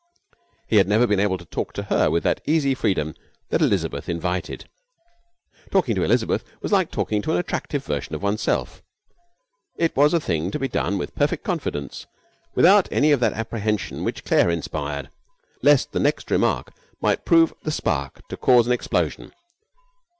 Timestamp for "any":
12.91-13.11